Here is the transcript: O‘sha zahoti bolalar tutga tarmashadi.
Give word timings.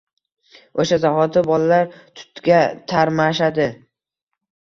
O‘sha 0.83 0.97
zahoti 1.01 1.43
bolalar 1.49 1.91
tutga 2.21 2.61
tarmashadi. 2.93 3.67